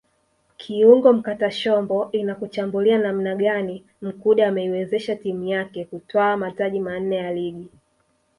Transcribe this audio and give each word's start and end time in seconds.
Kiungo 0.57 1.13
mkatashombo 1.13 2.11
inakuchambulia 2.11 2.97
namna 2.97 3.35
gani 3.35 3.83
Mkude 4.01 4.45
ameiwezesha 4.45 5.15
timu 5.15 5.43
yake 5.43 5.85
kutwaa 5.85 6.37
mataji 6.37 6.79
manne 6.79 7.15
ya 7.15 7.33
Ligi 7.33 7.67